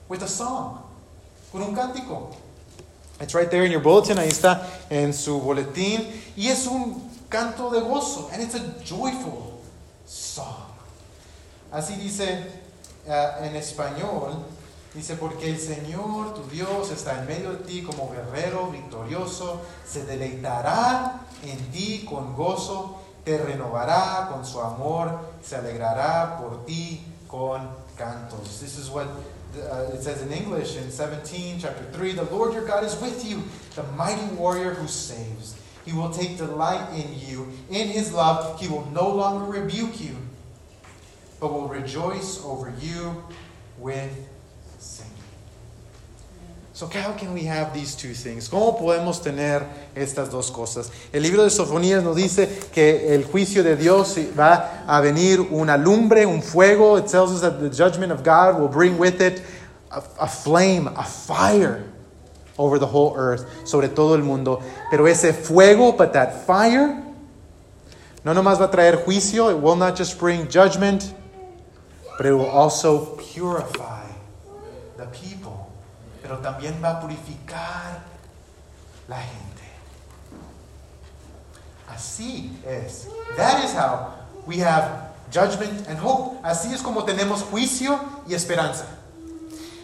[0.08, 0.78] with a song,
[1.50, 2.34] con un cántico.
[3.20, 7.70] It's right there in your bulletin, ahí está en su boletín, y es un canto
[7.70, 9.60] de gozo, and it's a joyful
[10.06, 10.66] song.
[11.72, 12.44] Así dice
[13.06, 14.44] uh, en español,
[14.94, 20.04] dice, porque el Señor tu Dios está en medio de ti como guerrero victorioso, se
[20.04, 27.68] deleitará en ti con gozo te renovará con su amor, se alegrará por ti con
[27.96, 28.60] cantos.
[28.60, 29.06] This is what
[29.56, 33.24] uh, it says in English in 17, chapter 3 The Lord your God is with
[33.24, 33.42] you,
[33.74, 35.56] the mighty warrior who saves.
[35.84, 37.48] He will take delight in you.
[37.70, 40.16] In his love, he will no longer rebuke you,
[41.40, 43.24] but will rejoice over you
[43.78, 44.28] with
[46.74, 48.48] So how can we have these two things?
[48.48, 49.62] ¿Cómo podemos tener
[49.94, 50.90] estas dos cosas?
[51.12, 55.76] El libro de Sofonías nos dice que el juicio de Dios va a venir una
[55.76, 56.96] lumbre, un fuego.
[56.96, 59.42] It tells us that the judgment of God will bring with it
[59.90, 61.84] a, a flame, a fire
[62.56, 64.62] over the whole earth, sobre todo el mundo.
[64.90, 67.02] Pero ese fuego, but that fire,
[68.24, 71.12] no nomás va a traer juicio, it will not just bring judgment,
[72.16, 74.01] but it will also purify
[76.32, 78.00] pero también va a purificar
[79.06, 79.62] la gente.
[81.94, 83.06] Así es.
[83.36, 84.14] That is how
[84.46, 86.38] we have judgment and hope.
[86.42, 88.86] Así es como tenemos juicio y esperanza.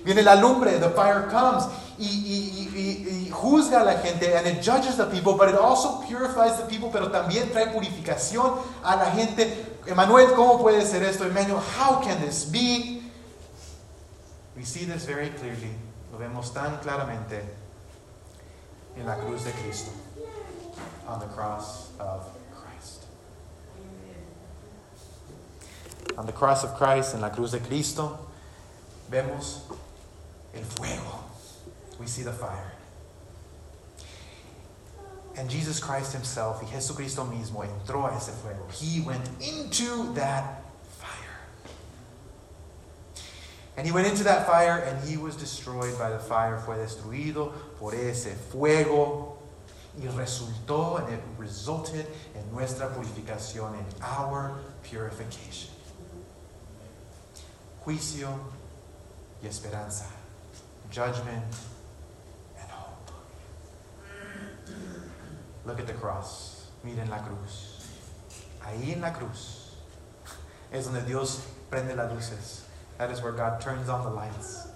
[0.06, 1.66] Viene la lumbre, the fire comes,
[1.98, 5.54] y, y, y, y, juzga a la gente, and it judges the people, but it
[5.54, 9.66] also purifies the people, pero también trae purificación a la gente.
[9.86, 11.26] Emmanuel, ¿cómo puede ser esto?
[11.26, 13.02] Emmanuel, how can this be?
[14.56, 15.87] We see this very clearly
[16.18, 17.42] lo vemos tan claramente
[18.96, 19.90] en la cruz de Cristo,
[21.06, 23.04] on the cross of Christ.
[26.16, 28.18] On the cross of Christ, en la cruz de Cristo,
[29.08, 29.60] vemos
[30.54, 31.24] el fuego.
[32.00, 32.72] We see the fire.
[35.36, 38.66] And Jesus Christ himself, y Jesucristo mismo, entró a ese fuego.
[38.72, 40.64] He went into that
[43.78, 46.58] And he went into that fire and he was destroyed by the fire.
[46.58, 49.38] Fue destruido por ese fuego.
[49.96, 55.70] Y resultó, and it resulted in nuestra purificación, in our purification.
[57.84, 58.36] Juicio
[59.42, 60.06] y esperanza.
[60.90, 61.44] Judgment
[62.60, 63.12] and hope.
[65.64, 66.66] Look at the cross.
[66.84, 67.86] Miren la cruz.
[68.64, 69.76] Ahí en la cruz
[70.72, 72.67] es donde Dios prende las luces.
[72.98, 74.66] That is where God turns on the lights.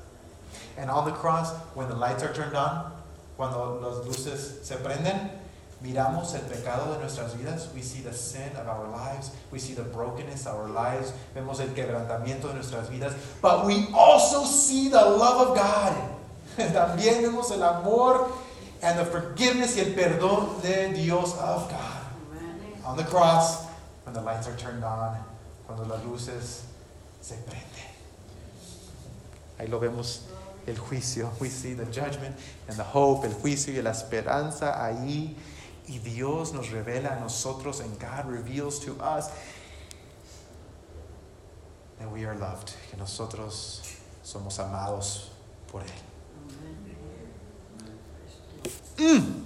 [0.79, 2.93] And on the cross, when the lights are turned on,
[3.37, 5.31] cuando las luces se prenden,
[5.83, 7.73] miramos el pecado de nuestras vidas.
[7.75, 9.33] We see the sin of our lives.
[9.51, 11.13] We see the brokenness of our lives.
[11.35, 13.15] Vemos el quebrantamiento de nuestras vidas.
[13.41, 16.11] But we also see the love of God.
[16.57, 18.33] También vemos el amor
[18.83, 21.99] and the forgiveness y el perdón de Dios of God.
[22.85, 23.67] On the cross,
[24.05, 25.17] when the lights are turned on,
[25.67, 26.63] cuando las luces
[27.21, 27.72] se prenden.
[29.63, 30.23] Ahí lo vemos
[30.67, 31.31] el juicio.
[31.39, 32.35] We see the judgment
[32.67, 35.37] and the hope, el juicio y la esperanza ahí.
[35.87, 39.31] Y Dios nos revela a nosotros, and God reveals to us
[42.01, 43.83] that we are loved, que nosotros
[44.25, 45.29] somos amados
[45.69, 45.91] por Él.
[48.99, 49.43] Mm.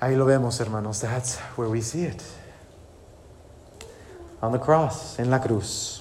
[0.00, 1.00] Ahí lo vemos, hermanos.
[1.00, 2.22] That's where we see it.
[4.40, 5.99] On the cross, en la cruz.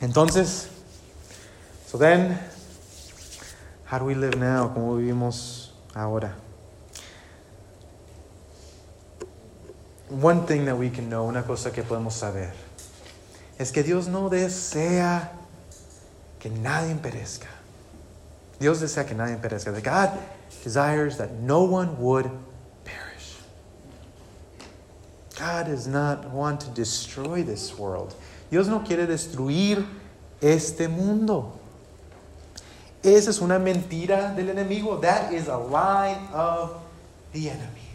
[0.00, 0.68] Entonces,
[1.86, 2.38] so then,
[3.84, 4.68] how do we live now?
[4.68, 6.34] ¿Cómo vivimos ahora?
[10.08, 12.52] One thing that we can know, una cosa que podemos saber,
[13.58, 15.30] es que Dios no desea
[16.38, 17.48] que nadie perezca.
[18.60, 19.72] Dios desea que nadie perezca.
[19.72, 20.18] That God
[20.62, 22.30] desires that no one would
[22.84, 23.36] perish.
[25.36, 28.14] God does not want to destroy this world.
[28.50, 29.84] Dios no quiere destruir
[30.40, 31.58] este mundo.
[33.02, 34.98] Esa es una mentira del enemigo.
[35.00, 36.72] That is a lie of
[37.32, 37.88] the enemy.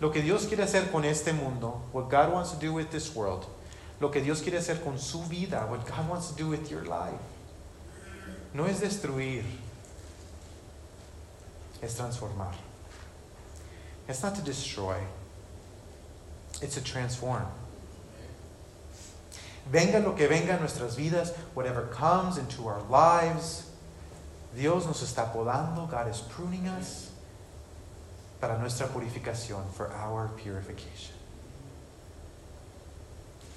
[0.00, 3.14] Lo que Dios quiere hacer con este mundo, what God wants to do with this
[3.14, 3.46] world,
[4.00, 6.84] lo que Dios quiere hacer con su vida, what God wants to do with your
[6.84, 7.14] life,
[8.52, 9.44] no es destruir,
[11.80, 12.52] es transformar.
[14.08, 14.96] It's not to destroy,
[16.60, 17.46] it's to transform.
[19.70, 23.70] Venga lo que venga en nuestras vidas, whatever comes into our lives,
[24.54, 27.10] Dios nos está podando, God is pruning us
[28.40, 31.14] para nuestra purificación, for our purification.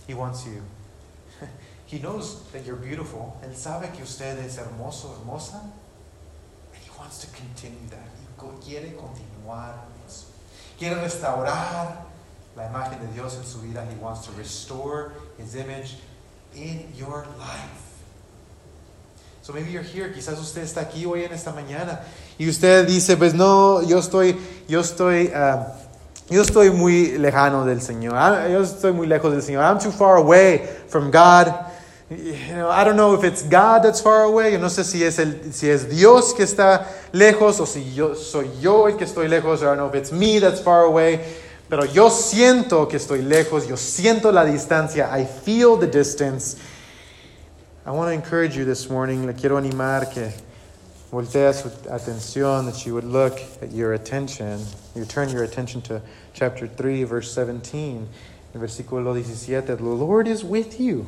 [0.08, 0.64] He wants you.
[1.86, 3.40] He knows that you're beautiful.
[3.44, 5.62] Él sabe que usted es hermoso, hermosa.
[6.74, 8.10] And he wants to continue that.
[8.40, 9.74] Y quiere continuar
[10.06, 10.28] eso.
[10.80, 11.98] Quiere restaurar
[12.56, 13.86] la imagen de Dios en su vida.
[13.86, 15.96] He wants to restore his image
[16.56, 17.88] in your life.
[19.42, 22.02] So maybe you're here, quizás usted está aquí hoy en esta mañana
[22.38, 24.36] y usted dice, pues no, yo estoy,
[24.68, 25.64] yo estoy, uh,
[26.30, 28.16] yo estoy muy lejano del Señor.
[28.16, 29.64] I, yo estoy muy lejos del Señor.
[29.64, 31.54] I'm too far away from God.
[32.10, 34.52] You know, I don't know if it's God that's far away.
[34.52, 38.16] Yo no sé si es, el, si es Dios que está lejos o si yo,
[38.16, 39.62] soy yo el que estoy lejos.
[39.62, 41.22] I don't know if it's me that's far away.
[41.70, 43.68] Pero yo siento que estoy lejos.
[43.68, 45.10] Yo siento la distancia.
[45.12, 46.58] I feel the distance.
[47.86, 49.26] I want to encourage you this morning.
[49.26, 50.32] Le quiero animar que
[51.12, 54.60] voltea su atención, that you would look at your attention.
[54.96, 56.02] You turn your attention to
[56.34, 58.08] chapter 3, verse 17.
[58.54, 59.76] El versículo 17.
[59.76, 61.06] The Lord is with you.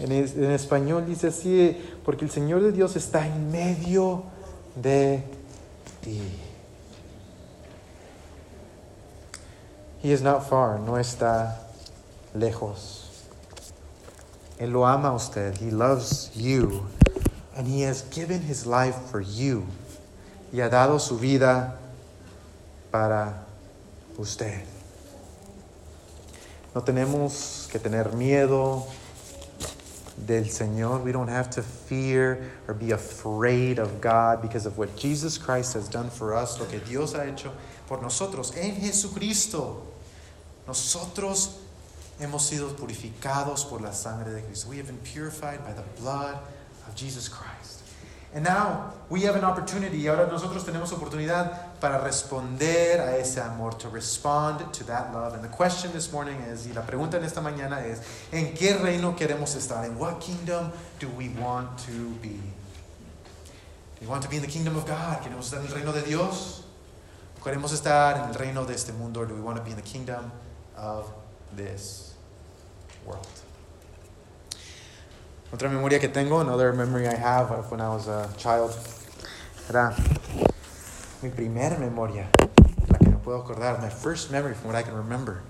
[0.00, 4.24] En, es, en español dice así, porque el Señor de Dios está en medio
[4.74, 5.22] de
[6.02, 6.20] ti.
[10.00, 11.56] He is not far, no está
[12.34, 13.08] lejos.
[14.60, 15.58] Él lo ama a usted.
[15.58, 16.86] He loves you.
[17.56, 19.66] And He has given His life for you.
[20.52, 21.74] Y ha dado su vida
[22.90, 23.34] para
[24.16, 24.62] usted.
[26.74, 28.86] No tenemos que tener miedo
[30.16, 31.02] del Señor.
[31.02, 35.74] We don't have to fear or be afraid of God because of what Jesus Christ
[35.74, 37.52] has done for us, lo que Dios ha hecho
[37.88, 39.82] por nosotros en Jesucristo.
[40.66, 41.56] Nosotros
[42.20, 44.68] hemos sido purificados por la sangre de Cristo.
[44.68, 46.36] We have been purified by the blood
[46.86, 47.82] of Jesus Christ.
[48.34, 53.72] And now we have an opportunity, ahora nosotros tenemos oportunidad para responder a ese amor,
[53.78, 55.32] to respond to that love.
[55.32, 58.76] And the question this morning is, y la pregunta en esta mañana es, ¿en qué
[58.76, 59.86] reino queremos estar?
[59.86, 62.36] In what kingdom do we want to be?
[63.96, 65.22] Do we want to be in the kingdom of God?
[65.22, 66.64] ¿Queremos estar en el reino de Dios?
[67.48, 69.24] ¿O queremos estar en el reino de este mundo?
[69.24, 70.30] Do we want to be in the kingdom
[70.76, 71.06] of
[71.56, 72.12] this
[73.06, 73.26] world?
[75.50, 78.76] Otra memoria que tengo, another memory I have of when I was a child,
[79.66, 79.96] era
[81.22, 82.28] mi primera memoria,
[82.90, 85.40] la que me puedo acordar, my first memory from what I can remember.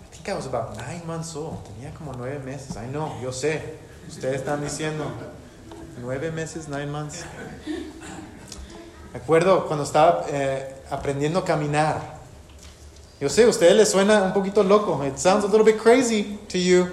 [0.00, 3.30] I think I was about nine months old, tenía como nueve meses, I know, yo
[3.30, 5.10] sé, ustedes están diciendo,
[6.00, 7.24] nueve meses, nine months.
[9.12, 12.00] Me acuerdo cuando estaba eh, aprendiendo a caminar.
[13.20, 15.04] Yo sé, a ustedes les suena un poquito loco.
[15.04, 16.88] It sounds a little bit crazy to you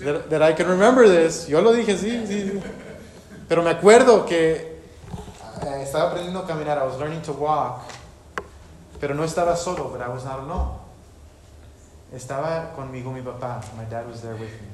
[0.00, 1.46] that, I can remember this.
[1.48, 2.50] Yo lo dije, sí, sí.
[2.50, 2.60] sí.
[3.48, 4.80] Pero me acuerdo que
[5.62, 6.78] eh, estaba aprendiendo a caminar.
[6.78, 7.82] I was learning to walk.
[9.00, 10.78] Pero no estaba solo, but I was not alone.
[12.14, 13.60] Estaba conmigo mi papá.
[13.76, 14.69] My dad was there with me.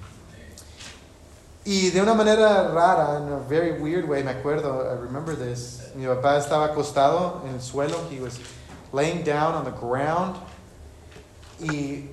[1.68, 5.90] Y de una manera rara, in a very weird way, me acuerdo, I remember this.
[5.96, 8.09] Mi papá estaba acostado en el suelo.
[8.09, 8.38] He was
[8.92, 10.37] laying down on the ground.
[11.61, 12.09] Y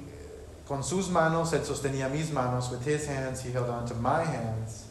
[0.68, 2.72] con sus manos, él sostenía mis manos.
[2.72, 4.86] With his hands, he held on to my hands.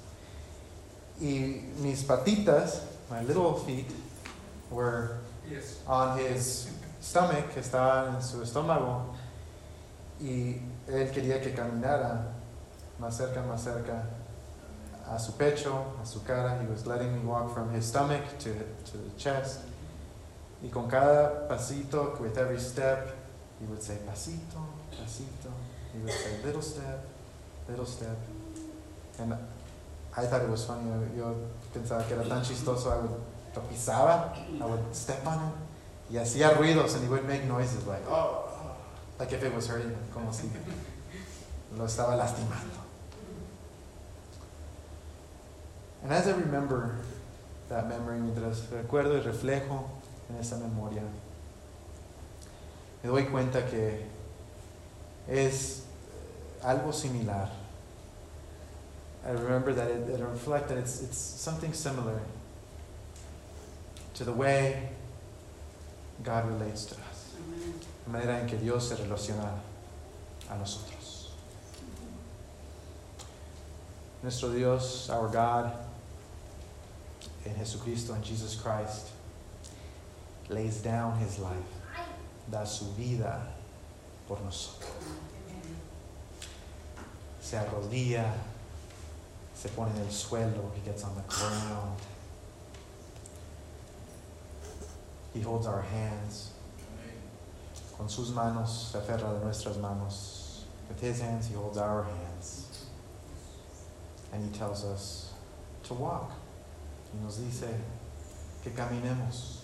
[1.21, 3.91] Y mis patitas, my little feet,
[4.71, 5.19] were
[5.51, 5.81] Yes.
[5.89, 6.69] on his
[7.01, 9.07] stomach, que estaba en su estómago.
[10.21, 12.29] Y él quería que caminara
[13.01, 14.05] más cerca, más cerca
[15.09, 16.59] a su pecho, a su cara.
[16.61, 19.61] He was letting me walk from his stomach to, to the chest.
[20.63, 23.15] Y con cada pasito, with every step,
[23.61, 25.51] he would say, pasito, pasito.
[25.93, 27.05] He would say, little step,
[27.69, 28.17] little step.
[29.19, 29.35] And
[30.17, 30.89] I thought it was funny.
[31.17, 31.35] Yo
[31.75, 32.93] pensaba que era tan chistoso.
[32.93, 33.11] I would,
[33.57, 35.55] lo pisaba, I would step on it.
[36.11, 38.45] Y hacía ruidos, and he would make noises like, oh,
[39.19, 40.49] like if it was hurting como si
[41.77, 42.82] lo estaba lastimando.
[46.03, 46.97] And as I remember
[47.69, 49.89] that memory, mientras recuerdo y reflejo
[50.29, 51.03] en esa memoria,
[53.03, 54.05] me doy cuenta que
[55.29, 55.85] es
[56.65, 57.49] algo similar.
[59.25, 62.21] I remember that it, it reflect that it's, it's something similar
[64.15, 64.89] to the way
[66.25, 67.35] God relates to us.
[68.07, 69.53] La manera en que Dios se relaciona
[70.51, 71.31] a nosotros.
[74.23, 75.73] Nuestro Dios, our God,
[77.45, 79.09] en Jesucristo, en Jesus Christ,
[80.49, 81.57] lays down his life,
[82.51, 83.41] da su vida
[84.29, 84.91] por nosotros.
[87.41, 88.33] Se arrodilla,
[89.55, 91.99] se pone en el suelo, he gets on the ground.
[95.35, 96.51] He holds our hands.
[97.97, 100.65] Con sus manos se aferra de nuestras manos.
[100.89, 102.87] With his hands, he holds our hands.
[104.33, 105.33] And he tells us
[105.85, 106.33] to walk.
[107.15, 107.67] Y nos dice
[108.63, 109.59] que caminemos.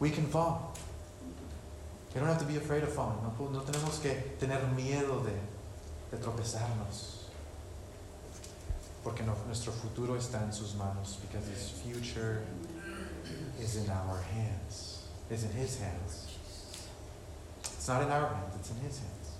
[0.00, 0.74] We can fall.
[2.14, 3.18] You don't have to be afraid of falling.
[3.22, 5.32] No, no tenemos que tener miedo de,
[6.10, 7.24] de tropezarnos.
[9.02, 11.18] Porque no, nuestro futuro está en sus manos.
[11.20, 12.42] Because his future
[13.60, 15.02] is in our hands.
[15.30, 16.24] Is in his hands.
[17.84, 19.30] It's not in our hands, it's in his hands.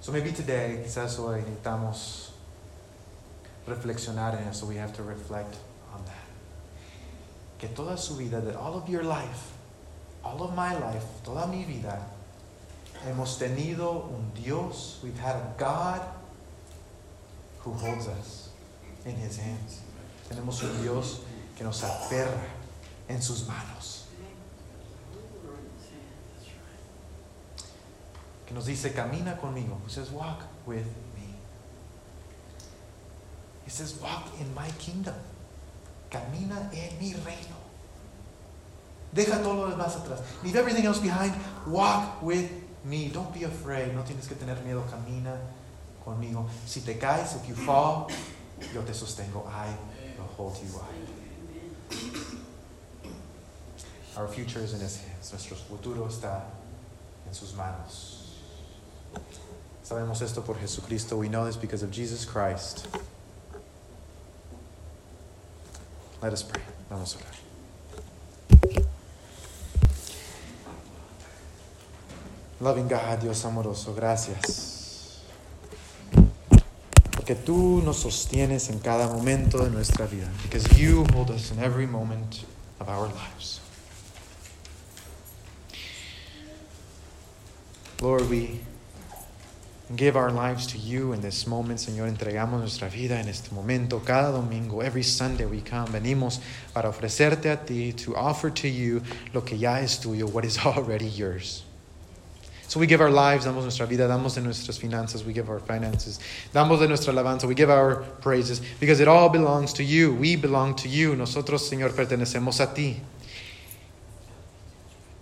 [0.00, 2.32] So maybe today, quizás hoy necesitamos
[3.66, 4.66] reflexionar en eso.
[4.66, 5.56] We have to reflect
[5.92, 6.14] on that.
[7.58, 9.52] Que toda su vida, that all of your life,
[10.24, 12.00] all of my life, toda mi vida,
[13.04, 16.00] hemos tenido un Dios, we've had a God
[17.60, 18.50] who holds us
[19.04, 19.80] in his hands.
[20.28, 21.20] Tenemos un Dios
[21.56, 22.44] que nos aferra
[23.08, 24.04] en sus manos.
[28.46, 29.80] Que nos dice, camina conmigo.
[29.84, 30.86] He says, walk with.
[33.66, 35.14] He says, walk in my kingdom.
[36.08, 37.56] Camina en mi reino.
[39.12, 40.22] Deja todo lo demás atrás.
[40.44, 41.34] Leave everything else behind.
[41.66, 42.48] Walk with
[42.84, 43.08] me.
[43.08, 43.92] Don't be afraid.
[43.92, 44.84] No tienes que tener miedo.
[44.88, 45.36] Camina
[46.04, 46.48] conmigo.
[46.64, 48.08] Si te caes, if you fall,
[48.72, 49.44] yo te sostengo.
[49.48, 49.66] I
[50.16, 50.86] will hold you up.
[54.16, 55.32] Our future is in His hands.
[55.32, 56.42] Nuestro futuro está
[57.26, 58.12] en sus manos.
[59.84, 61.16] Sabemos esto por Jesucristo.
[61.16, 62.86] We know this because of Jesus Christ.
[66.22, 66.62] Let us pray.
[66.90, 67.36] Vamos a orar.
[72.58, 75.20] Loving God, Dios amoroso, gracias.
[77.10, 80.28] Porque tú nos sostienes en cada momento de nuestra vida.
[80.42, 82.44] Because you hold us in every moment
[82.80, 83.60] of our lives.
[88.00, 88.60] Lord, we
[89.94, 92.08] give our lives to you in this moment, Señor.
[92.08, 94.00] Entregamos nuestra vida en este momento.
[94.04, 96.40] Cada domingo, every Sunday we come, venimos
[96.74, 99.00] para ofrecerte a ti, to offer to you
[99.32, 101.62] lo que ya es tuyo, what is already yours.
[102.68, 105.60] So we give our lives, damos nuestra vida, damos de nuestras finanzas, we give our
[105.60, 106.18] finances,
[106.52, 110.12] damos de nuestra alabanza, we give our praises, because it all belongs to you.
[110.12, 111.14] We belong to you.
[111.14, 113.00] Nosotros, Señor, pertenecemos a ti.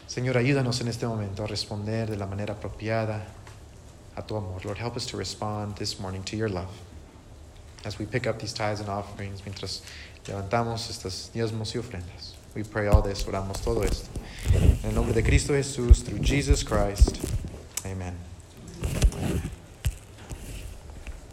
[0.07, 3.27] Señor, ayúdanos en este momento a responder de la manera apropiada
[4.17, 4.61] a tu amor.
[4.65, 6.71] Lord, help us to respond this morning to your love.
[7.85, 9.83] As we pick up these tithes and offerings, mientras
[10.27, 12.33] levantamos estas diezmos y ofrendas.
[12.55, 14.09] We pray all this, oramos todo esto.
[14.53, 17.21] En el nombre de Cristo Jesús, through Jesus Christ.
[17.85, 18.17] Amen.